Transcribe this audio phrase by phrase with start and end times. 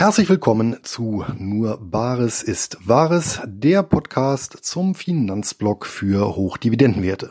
[0.00, 7.30] Herzlich willkommen zu Nur Bares ist Wahres, der Podcast zum Finanzblock für Hochdividendenwerte.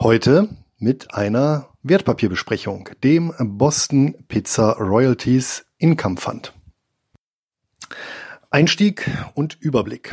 [0.00, 0.48] Heute
[0.78, 6.52] mit einer Wertpapierbesprechung, dem Boston Pizza Royalties Income Fund.
[8.50, 10.10] Einstieg und Überblick.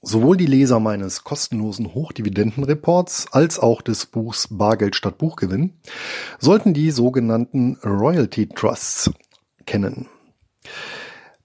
[0.00, 5.74] Sowohl die Leser meines kostenlosen Hochdividendenreports als auch des Buchs Bargeld statt Buchgewinn
[6.40, 9.12] sollten die sogenannten Royalty Trusts
[9.64, 10.08] kennen.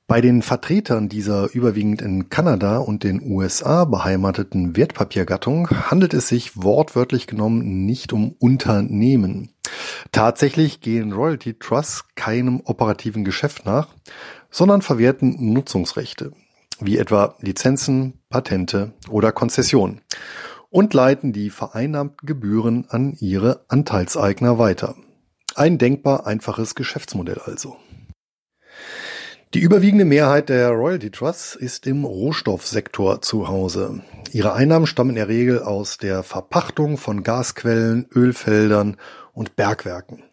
[0.09, 6.55] Bei den Vertretern dieser überwiegend in Kanada und den USA beheimateten Wertpapiergattung handelt es sich
[6.55, 9.49] wortwörtlich genommen nicht um Unternehmen.
[10.13, 13.89] Tatsächlich gehen Royalty Trusts keinem operativen Geschäft nach,
[14.49, 16.31] sondern verwerten Nutzungsrechte,
[16.79, 19.99] wie etwa Lizenzen, Patente oder Konzessionen
[20.69, 24.95] und leiten die vereinnahmten Gebühren an ihre Anteilseigner weiter.
[25.55, 27.75] Ein denkbar einfaches Geschäftsmodell also.
[29.53, 34.01] Die überwiegende Mehrheit der Royalty Trusts ist im Rohstoffsektor zu Hause.
[34.33, 38.97] Ihre Einnahmen stammen in der Regel aus der Verpachtung von Gasquellen, Ölfeldern
[39.31, 40.23] und Bergwerken.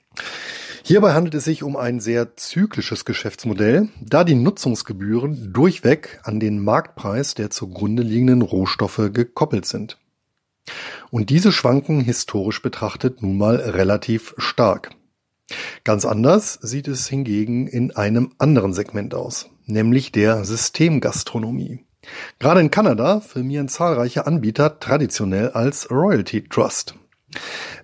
[0.82, 6.62] Hierbei handelt es sich um ein sehr zyklisches Geschäftsmodell, da die Nutzungsgebühren durchweg an den
[6.62, 9.96] Marktpreis der zugrunde liegenden Rohstoffe gekoppelt sind.
[11.10, 14.90] Und diese schwanken historisch betrachtet nun mal relativ stark.
[15.84, 21.84] Ganz anders sieht es hingegen in einem anderen Segment aus, nämlich der Systemgastronomie.
[22.38, 26.94] Gerade in Kanada firmieren zahlreiche Anbieter traditionell als Royalty Trust.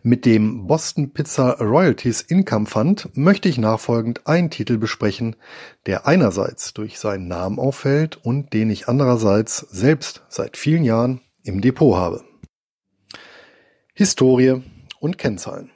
[0.03, 5.36] Mit dem Boston Pizza Royalties Income Fund möchte ich nachfolgend einen Titel besprechen,
[5.86, 11.60] der einerseits durch seinen Namen auffällt und den ich andererseits selbst seit vielen Jahren im
[11.60, 12.25] Depot habe.
[13.94, 14.62] Historie
[15.00, 15.70] und Kennzahlen.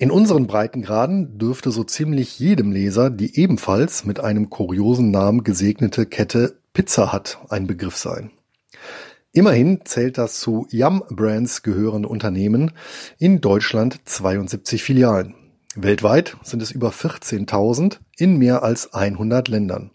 [0.00, 6.06] In unseren Breitengraden dürfte so ziemlich jedem Leser die ebenfalls mit einem kuriosen Namen gesegnete
[6.06, 8.30] Kette Pizza Hut ein Begriff sein.
[9.32, 12.72] Immerhin zählt das zu Yum Brands gehörende Unternehmen
[13.18, 15.34] in Deutschland 72 Filialen.
[15.76, 19.90] Weltweit sind es über 14.000 in mehr als 100 Ländern.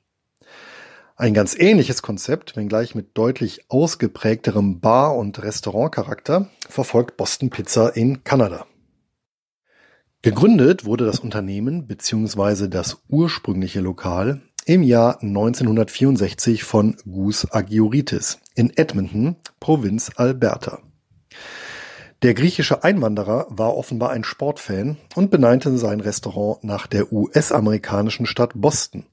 [1.16, 8.24] Ein ganz ähnliches Konzept, wenngleich mit deutlich ausgeprägterem Bar- und Restaurantcharakter, verfolgt Boston Pizza in
[8.24, 8.68] Kanada.
[10.26, 12.68] Gegründet wurde das Unternehmen bzw.
[12.68, 20.80] das ursprüngliche Lokal im Jahr 1964 von Gus Agioritis in Edmonton, Provinz Alberta.
[22.24, 28.54] Der griechische Einwanderer war offenbar ein Sportfan und benannte sein Restaurant nach der US-amerikanischen Stadt
[28.56, 29.06] Boston,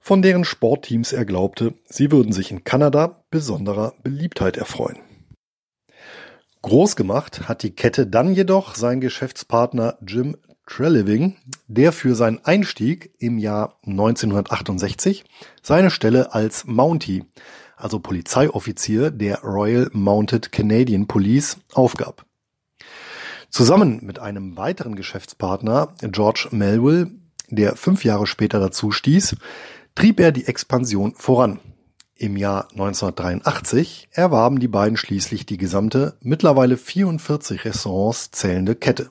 [0.00, 4.98] von deren Sportteams er glaubte, sie würden sich in Kanada besonderer Beliebtheit erfreuen.
[6.62, 13.14] Groß gemacht hat die Kette dann jedoch sein Geschäftspartner Jim Treliving, der für seinen Einstieg
[13.18, 15.24] im Jahr 1968
[15.62, 17.24] seine Stelle als Mountie,
[17.76, 22.26] also Polizeioffizier der Royal Mounted Canadian Police, aufgab.
[23.48, 27.10] Zusammen mit einem weiteren Geschäftspartner, George Melville,
[27.48, 29.34] der fünf Jahre später dazu stieß,
[29.94, 31.58] trieb er die Expansion voran
[32.20, 39.10] im Jahr 1983 erwarben die beiden schließlich die gesamte, mittlerweile 44 Restaurants zählende Kette.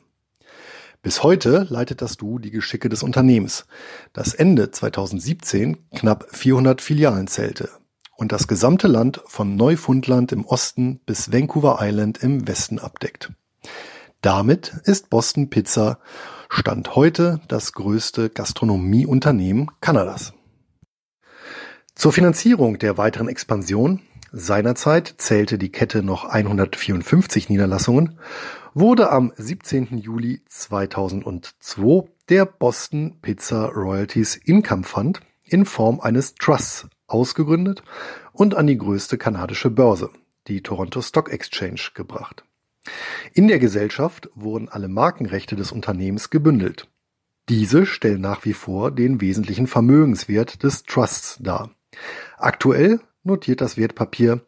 [1.01, 3.65] Bis heute leitet das Du die Geschicke des Unternehmens,
[4.13, 7.69] das Ende 2017 knapp 400 Filialen zählte
[8.15, 13.31] und das gesamte Land von Neufundland im Osten bis Vancouver Island im Westen abdeckt.
[14.21, 15.97] Damit ist Boston Pizza
[16.49, 20.33] Stand heute das größte Gastronomieunternehmen Kanadas.
[21.99, 23.99] Zur Finanzierung der weiteren Expansion
[24.31, 28.17] seinerzeit zählte die Kette noch 154 Niederlassungen,
[28.73, 29.97] wurde am 17.
[29.97, 37.83] Juli 2002 der Boston Pizza Royalties Income Fund in Form eines Trusts ausgegründet
[38.31, 40.09] und an die größte kanadische Börse,
[40.47, 42.45] die Toronto Stock Exchange, gebracht.
[43.33, 46.87] In der Gesellschaft wurden alle Markenrechte des Unternehmens gebündelt.
[47.49, 51.71] Diese stellen nach wie vor den wesentlichen Vermögenswert des Trusts dar.
[52.37, 54.41] Aktuell notiert das Wertpapier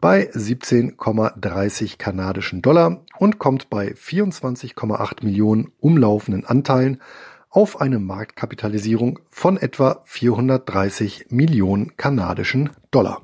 [0.00, 7.00] bei 17,30 kanadischen Dollar und kommt bei 24,8 Millionen umlaufenden Anteilen
[7.48, 13.22] auf eine Marktkapitalisierung von etwa 430 Millionen kanadischen Dollar.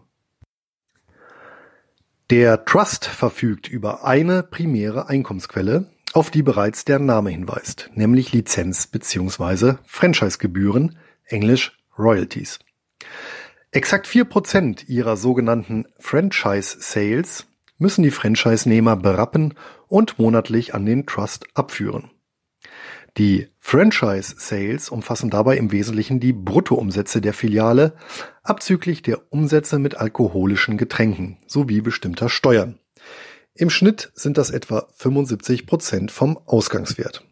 [2.31, 8.87] Der Trust verfügt über eine primäre Einkommensquelle, auf die bereits der Name hinweist, nämlich Lizenz-
[8.87, 9.75] bzw.
[9.85, 10.97] Franchisegebühren,
[11.27, 12.59] englisch Royalties.
[13.75, 17.47] Exakt vier Prozent ihrer sogenannten Franchise-Sales
[17.79, 19.55] müssen die Franchise-Nehmer berappen
[19.89, 22.11] und monatlich an den Trust abführen.
[23.17, 27.95] Die Franchise Sales umfassen dabei im Wesentlichen die Bruttoumsätze der Filiale
[28.43, 32.79] abzüglich der Umsätze mit alkoholischen Getränken sowie bestimmter Steuern.
[33.55, 37.25] Im Schnitt sind das etwa 75 Prozent vom Ausgangswert.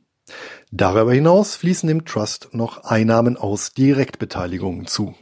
[0.71, 5.15] Darüber hinaus fließen dem Trust noch Einnahmen aus Direktbeteiligungen zu.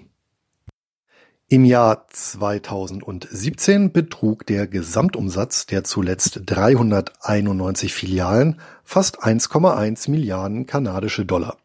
[1.50, 11.56] Im Jahr 2017 betrug der Gesamtumsatz der zuletzt 391 Filialen fast 1,1 Milliarden kanadische Dollar,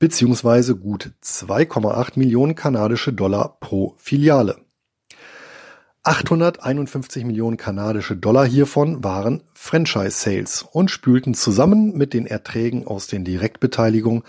[0.00, 4.56] beziehungsweise gut 2,8 Millionen kanadische Dollar pro Filiale.
[6.02, 13.06] 851 Millionen kanadische Dollar hiervon waren Franchise Sales und spülten zusammen mit den Erträgen aus
[13.06, 14.24] den Direktbeteiligungen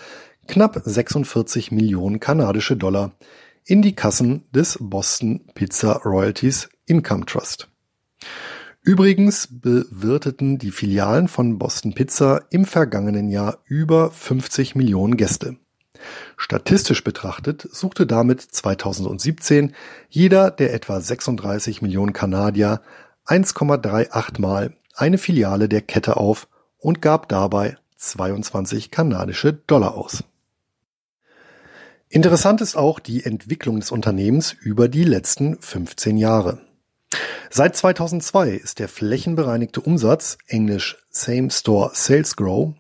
[0.48, 3.14] knapp 46 Millionen kanadische Dollar
[3.66, 7.70] in die Kassen des Boston Pizza Royalties Income Trust.
[8.82, 15.58] Übrigens bewirteten die Filialen von Boston Pizza im vergangenen Jahr über 50 Millionen Gäste.
[16.36, 19.74] Statistisch betrachtet suchte damit 2017
[20.10, 22.82] jeder der etwa 36 Millionen Kanadier
[23.26, 30.26] 1,38 Mal eine Filiale der Kette auf und gab dabei 22 kanadische Dollar aus.
[32.14, 36.62] Interessant ist auch die Entwicklung des Unternehmens über die letzten 15 Jahre.
[37.50, 42.76] Seit 2002 ist der flächenbereinigte Umsatz, englisch Same Store Sales Grow,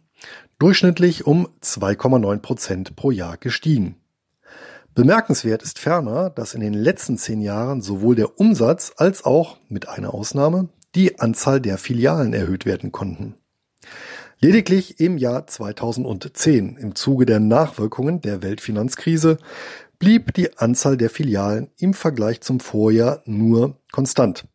[0.60, 3.96] durchschnittlich um 2,9 Prozent pro Jahr gestiegen.
[4.94, 9.90] Bemerkenswert ist ferner, dass in den letzten zehn Jahren sowohl der Umsatz als auch, mit
[9.90, 13.34] einer Ausnahme, die Anzahl der Filialen erhöht werden konnten.
[14.44, 19.38] Lediglich im Jahr 2010, im Zuge der Nachwirkungen der Weltfinanzkrise,
[20.00, 24.46] blieb die Anzahl der Filialen im Vergleich zum Vorjahr nur konstant.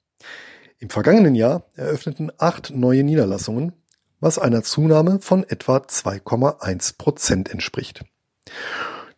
[0.79, 3.73] Im vergangenen Jahr eröffneten acht neue Niederlassungen,
[4.20, 8.05] was einer Zunahme von etwa 2,1 Prozent entspricht.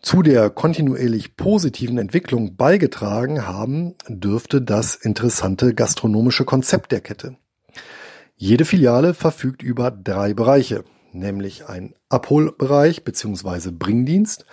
[0.00, 7.36] Zu der kontinuierlich positiven Entwicklung beigetragen haben dürfte das interessante gastronomische Konzept der Kette.
[8.42, 13.70] Jede Filiale verfügt über drei Bereiche, nämlich ein Abholbereich bzw.
[13.70, 14.46] Bringdienst,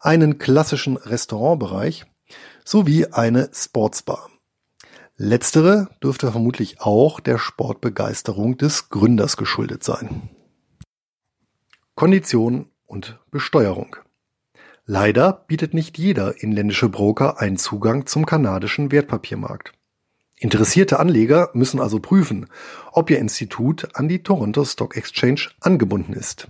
[0.00, 2.04] einen klassischen Restaurantbereich
[2.64, 4.28] sowie eine Sportsbar.
[5.16, 10.30] Letztere dürfte vermutlich auch der Sportbegeisterung des Gründers geschuldet sein.
[11.94, 13.94] Kondition und Besteuerung.
[14.84, 19.77] Leider bietet nicht jeder inländische Broker einen Zugang zum kanadischen Wertpapiermarkt.
[20.40, 22.46] Interessierte Anleger müssen also prüfen,
[22.92, 26.48] ob Ihr Institut an die Toronto Stock Exchange angebunden ist.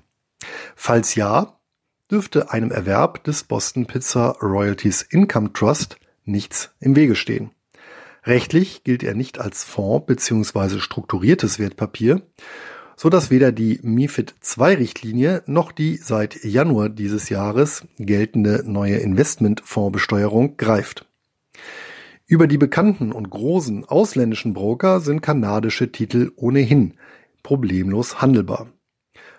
[0.76, 1.58] Falls ja,
[2.10, 7.50] dürfte einem Erwerb des Boston Pizza Royalties Income Trust nichts im Wege stehen.
[8.24, 10.80] Rechtlich gilt er nicht als Fonds bzw.
[10.80, 12.22] strukturiertes Wertpapier,
[12.96, 18.96] so dass weder die MiFID II Richtlinie noch die seit Januar dieses Jahres geltende neue
[18.96, 21.06] Investmentfondsbesteuerung greift.
[22.30, 26.92] Über die bekannten und großen ausländischen Broker sind kanadische Titel ohnehin
[27.42, 28.68] problemlos handelbar.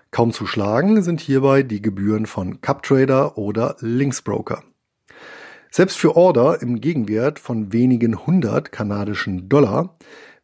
[0.09, 4.63] Kaum zu schlagen sind hierbei die Gebühren von CupTrader oder Linksbroker.
[5.69, 9.95] Selbst für Order im Gegenwert von wenigen hundert kanadischen Dollar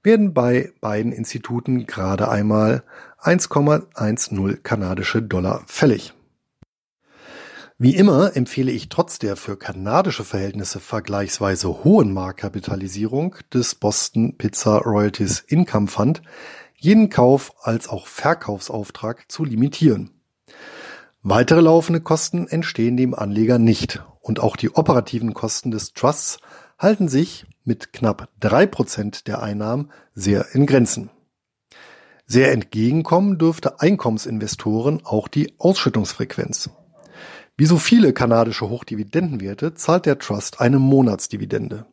[0.04, 2.84] werden bei beiden Instituten gerade einmal
[3.24, 6.15] 1,10 kanadische Dollar fällig.
[7.78, 14.78] Wie immer empfehle ich trotz der für kanadische Verhältnisse vergleichsweise hohen Marktkapitalisierung des Boston Pizza
[14.78, 16.22] Royalties Income Fund
[16.78, 20.12] jeden Kauf als auch Verkaufsauftrag zu limitieren.
[21.22, 26.40] Weitere laufende Kosten entstehen dem Anleger nicht und auch die operativen Kosten des Trusts
[26.80, 31.10] halten sich mit knapp drei Prozent der Einnahmen sehr in Grenzen.
[32.26, 36.70] Sehr entgegenkommen dürfte Einkommensinvestoren auch die Ausschüttungsfrequenz.
[37.58, 41.86] Wie so viele kanadische Hochdividendenwerte zahlt der Trust eine Monatsdividende.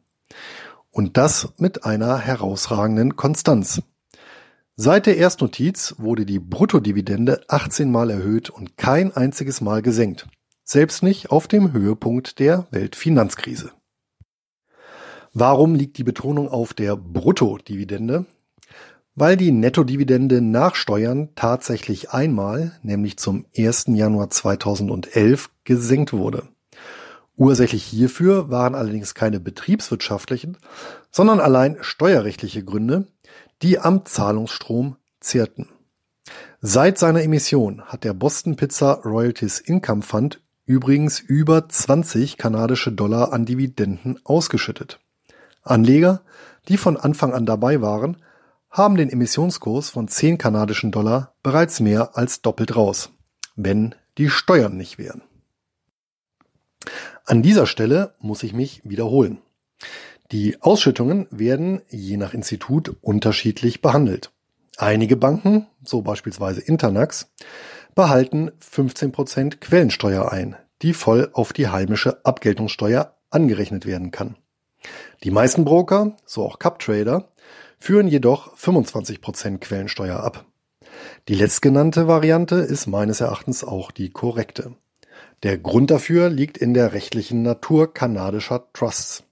[0.90, 3.80] Und das mit einer herausragenden Konstanz.
[4.74, 10.26] Seit der Erstnotiz wurde die Bruttodividende 18 Mal erhöht und kein einziges Mal gesenkt.
[10.64, 13.70] Selbst nicht auf dem Höhepunkt der Weltfinanzkrise.
[15.32, 18.26] Warum liegt die Betonung auf der Bruttodividende?
[19.14, 23.86] Weil die Nettodividende nach Steuern tatsächlich einmal, nämlich zum 1.
[23.88, 26.48] Januar 2011, gesenkt wurde.
[27.36, 30.58] Ursächlich hierfür waren allerdings keine betriebswirtschaftlichen,
[31.10, 33.06] sondern allein steuerrechtliche Gründe,
[33.62, 35.68] die am Zahlungsstrom zehrten.
[36.60, 43.32] Seit seiner Emission hat der Boston Pizza Royalties Income Fund übrigens über 20 kanadische Dollar
[43.32, 45.00] an Dividenden ausgeschüttet.
[45.62, 46.22] Anleger,
[46.68, 48.16] die von Anfang an dabei waren,
[48.72, 53.10] haben den Emissionskurs von 10 kanadischen Dollar bereits mehr als doppelt raus,
[53.54, 55.22] wenn die Steuern nicht wären.
[57.26, 59.38] An dieser Stelle muss ich mich wiederholen.
[60.32, 64.32] Die Ausschüttungen werden je nach Institut unterschiedlich behandelt.
[64.78, 67.30] Einige Banken, so beispielsweise Internax,
[67.94, 74.36] behalten 15% Quellensteuer ein, die voll auf die heimische Abgeltungssteuer angerechnet werden kann.
[75.22, 77.28] Die meisten Broker, so auch CupTrader,
[77.82, 80.46] führen jedoch 25% Quellensteuer ab.
[81.26, 84.76] Die letztgenannte Variante ist meines Erachtens auch die korrekte.
[85.42, 89.24] Der Grund dafür liegt in der rechtlichen Natur kanadischer Trusts.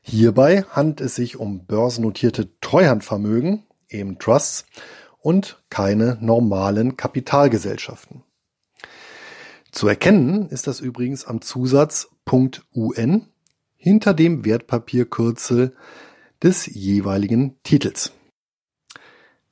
[0.00, 4.64] Hierbei handelt es sich um börsennotierte Treuhandvermögen, eben Trusts,
[5.18, 8.22] und keine normalen Kapitalgesellschaften.
[9.72, 13.26] Zu erkennen ist das übrigens am Zusatz .un
[13.76, 15.76] hinter dem Wertpapierkürzel
[16.44, 18.12] des jeweiligen Titels.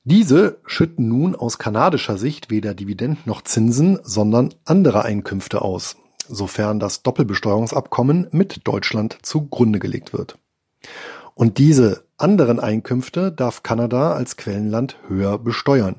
[0.03, 5.95] Diese schütten nun aus kanadischer Sicht weder Dividenden noch Zinsen, sondern andere Einkünfte aus,
[6.27, 10.37] sofern das Doppelbesteuerungsabkommen mit Deutschland zugrunde gelegt wird.
[11.33, 15.95] Und diese anderen Einkünfte darf Kanada als Quellenland höher besteuern.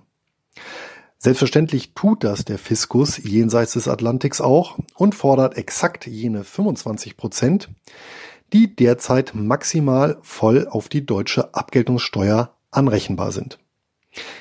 [1.19, 7.71] Selbstverständlich tut das der Fiskus jenseits des Atlantiks auch und fordert exakt jene 25 Prozent,
[8.53, 13.59] die derzeit maximal voll auf die deutsche Abgeltungssteuer anrechenbar sind.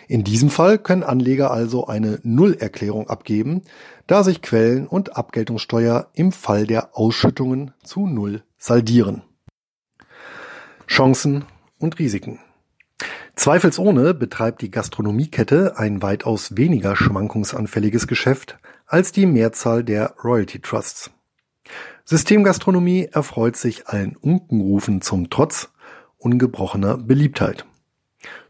[0.07, 3.63] In diesem Fall können Anleger also eine Nullerklärung abgeben,
[4.05, 9.23] da sich Quellen- und Abgeltungssteuer im Fall der Ausschüttungen zu Null saldieren.
[10.87, 11.45] Chancen
[11.79, 12.39] und Risiken.
[13.35, 21.09] Zweifelsohne betreibt die Gastronomiekette ein weitaus weniger schwankungsanfälliges Geschäft als die Mehrzahl der Royalty Trusts.
[22.05, 25.69] Systemgastronomie erfreut sich allen Unkenrufen zum Trotz
[26.17, 27.65] ungebrochener Beliebtheit.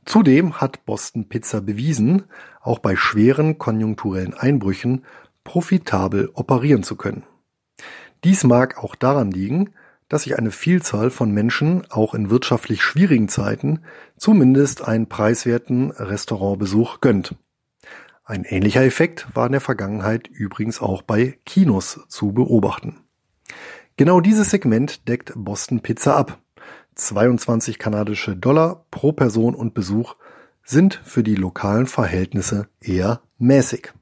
[0.05, 2.23] Zudem hat Boston Pizza bewiesen,
[2.61, 5.05] auch bei schweren konjunkturellen Einbrüchen
[5.43, 7.23] profitabel operieren zu können.
[8.23, 9.73] Dies mag auch daran liegen,
[10.09, 13.81] dass sich eine Vielzahl von Menschen auch in wirtschaftlich schwierigen Zeiten
[14.17, 17.35] zumindest einen preiswerten Restaurantbesuch gönnt.
[18.23, 23.02] Ein ähnlicher Effekt war in der Vergangenheit übrigens auch bei Kinos zu beobachten.
[23.95, 26.39] Genau dieses Segment deckt Boston Pizza ab.
[26.95, 30.15] 22 kanadische Dollar pro Person und Besuch
[30.63, 33.93] sind für die lokalen Verhältnisse eher mäßig.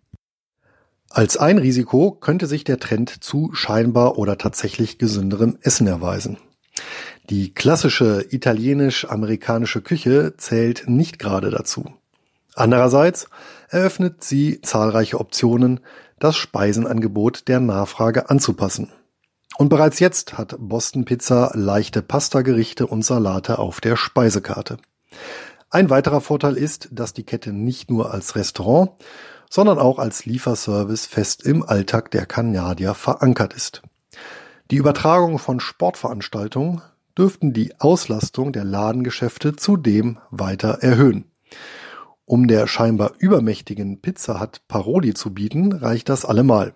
[1.09, 6.37] Als ein Risiko könnte sich der Trend zu scheinbar oder tatsächlich gesünderem Essen erweisen.
[7.29, 11.85] Die klassische italienisch-amerikanische Küche zählt nicht gerade dazu.
[12.55, 13.27] Andererseits
[13.67, 15.81] eröffnet sie zahlreiche Optionen,
[16.17, 18.89] das Speisenangebot der Nachfrage anzupassen.
[19.57, 24.77] Und bereits jetzt hat Boston Pizza leichte Pastagerichte und Salate auf der Speisekarte.
[25.69, 28.91] Ein weiterer Vorteil ist, dass die Kette nicht nur als Restaurant,
[29.49, 33.81] sondern auch als Lieferservice fest im Alltag der Kanadier verankert ist.
[34.71, 36.81] Die Übertragung von Sportveranstaltungen
[37.17, 41.25] dürften die Auslastung der Ladengeschäfte zudem weiter erhöhen.
[42.25, 46.73] Um der scheinbar übermächtigen Pizza Hut Paroli zu bieten, reicht das allemal.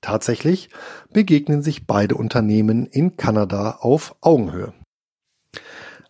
[0.00, 0.70] Tatsächlich
[1.12, 4.72] begegnen sich beide Unternehmen in Kanada auf Augenhöhe.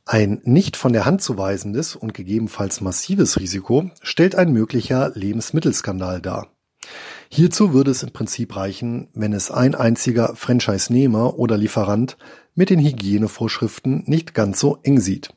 [0.04, 6.20] Ein nicht von der Hand zu weisendes und gegebenenfalls massives Risiko stellt ein möglicher Lebensmittelskandal
[6.20, 6.48] dar.
[7.28, 12.16] Hierzu würde es im Prinzip reichen, wenn es ein einziger Franchise-Nehmer oder Lieferant
[12.54, 15.34] mit den Hygienevorschriften nicht ganz so eng sieht.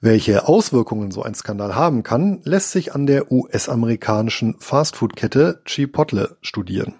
[0.00, 6.94] Welche Auswirkungen so ein Skandal haben kann, lässt sich an der US-amerikanischen Fastfood-Kette Chipotle studieren.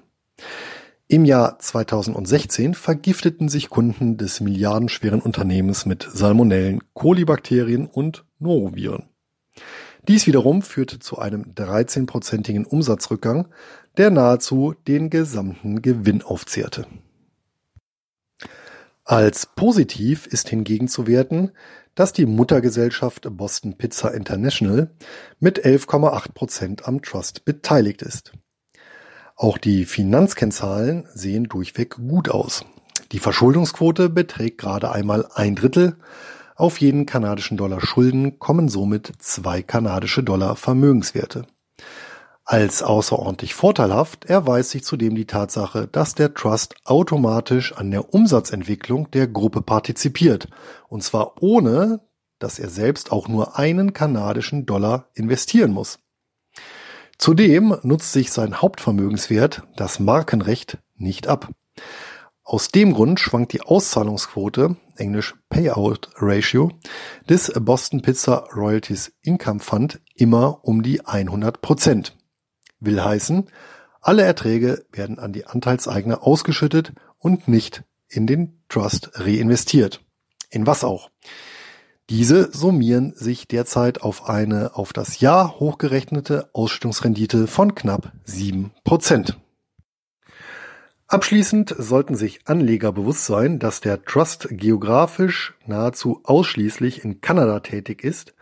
[1.08, 9.08] Im Jahr 2016 vergifteten sich Kunden des milliardenschweren Unternehmens mit Salmonellen, Kolibakterien und Noroviren.
[10.08, 13.48] Dies wiederum führte zu einem 13-prozentigen Umsatzrückgang,
[13.96, 16.86] der nahezu den gesamten Gewinn aufzehrte.
[19.04, 21.52] Als positiv ist hingegen zu werten,
[21.94, 24.90] dass die Muttergesellschaft Boston Pizza International
[25.38, 28.32] mit 11,8 Prozent am Trust beteiligt ist.
[29.38, 32.64] Auch die Finanzkennzahlen sehen durchweg gut aus.
[33.12, 35.96] Die Verschuldungsquote beträgt gerade einmal ein Drittel.
[36.56, 41.44] Auf jeden kanadischen Dollar Schulden kommen somit zwei kanadische Dollar Vermögenswerte.
[42.46, 49.10] Als außerordentlich vorteilhaft erweist sich zudem die Tatsache, dass der Trust automatisch an der Umsatzentwicklung
[49.10, 50.48] der Gruppe partizipiert,
[50.88, 52.00] und zwar ohne,
[52.38, 55.98] dass er selbst auch nur einen kanadischen Dollar investieren muss.
[57.18, 61.50] Zudem nutzt sich sein Hauptvermögenswert, das Markenrecht, nicht ab.
[62.42, 66.70] Aus dem Grund schwankt die Auszahlungsquote, englisch Payout Ratio,
[67.28, 72.16] des Boston Pizza Royalties Income Fund immer um die 100 Prozent.
[72.78, 73.50] Will heißen,
[74.00, 80.04] Alle Erträge werden an die Anteilseigner ausgeschüttet und nicht in den Trust reinvestiert.
[80.50, 81.10] In was auch?
[82.08, 89.38] Diese summieren sich derzeit auf eine auf das Jahr hochgerechnete Ausschüttungsrendite von knapp sieben Prozent.
[91.08, 98.04] Abschließend sollten sich Anleger bewusst sein, dass der Trust geografisch nahezu ausschließlich in Kanada tätig
[98.04, 98.34] ist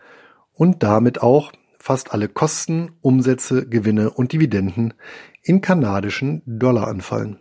[0.51, 4.93] und damit auch fast alle Kosten, Umsätze, Gewinne und Dividenden
[5.41, 7.39] in kanadischen Dollar anfallen.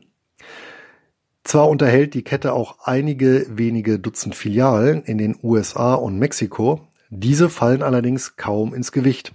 [1.44, 7.50] Zwar unterhält die Kette auch einige wenige Dutzend Filialen in den USA und Mexiko, diese
[7.50, 9.34] fallen allerdings kaum ins Gewicht.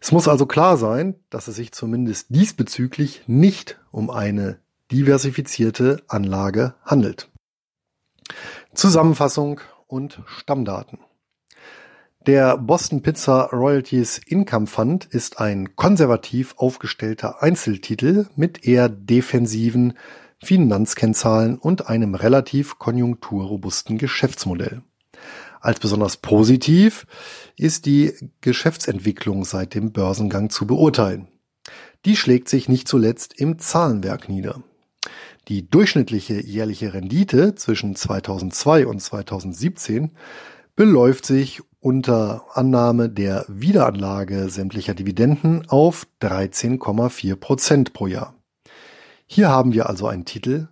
[0.00, 4.58] Es muss also klar sein, dass es sich zumindest diesbezüglich nicht um eine
[4.92, 7.28] diversifizierte Anlage handelt.
[8.72, 10.98] Zusammenfassung und Stammdaten.
[12.26, 19.94] Der Boston Pizza Royalties Income Fund ist ein konservativ aufgestellter Einzeltitel mit eher defensiven
[20.42, 24.82] Finanzkennzahlen und einem relativ konjunkturrobusten Geschäftsmodell.
[25.60, 27.06] Als besonders positiv
[27.56, 31.28] ist die Geschäftsentwicklung seit dem Börsengang zu beurteilen.
[32.04, 34.62] Die schlägt sich nicht zuletzt im Zahlenwerk nieder.
[35.48, 40.12] Die durchschnittliche jährliche Rendite zwischen 2002 und 2017
[40.76, 48.37] beläuft sich unter Annahme der Wiederanlage sämtlicher Dividenden auf 13,4 Prozent pro Jahr.
[49.30, 50.68] Hier haben wir also einen Titel,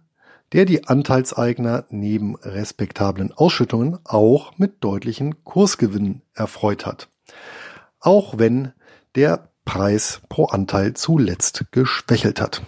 [0.52, 7.10] der die Anteilseigner neben respektablen Ausschüttungen auch mit deutlichen Kursgewinnen erfreut hat.
[8.00, 8.72] Auch wenn
[9.14, 12.62] der Preis pro Anteil zuletzt geschwächelt hat.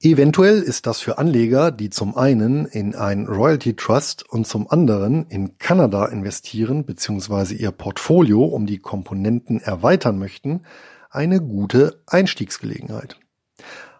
[0.00, 5.26] Eventuell ist das für Anleger, die zum einen in ein Royalty Trust und zum anderen
[5.30, 7.54] in Kanada investieren bzw.
[7.54, 10.60] ihr Portfolio um die Komponenten erweitern möchten,
[11.08, 13.16] eine gute Einstiegsgelegenheit.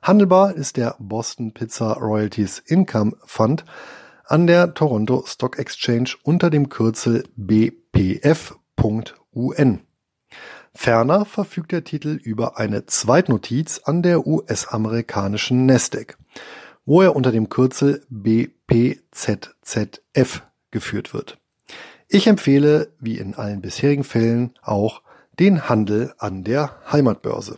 [0.04, 3.64] Handelbar ist der Boston Pizza Royalties Income Fund
[4.26, 8.20] an der Toronto Stock Exchange unter dem Kürzel BPF.UN.
[10.74, 16.18] Ferner verfügt der Titel über eine Zweitnotiz an der US-amerikanischen Nasdaq,
[16.84, 18.82] wo er unter dem Kürzel BPZZF
[20.70, 21.38] geführt wird.
[22.08, 25.00] Ich empfehle, wie in allen bisherigen Fällen, auch
[25.38, 27.56] den Handel an der Heimatbörse.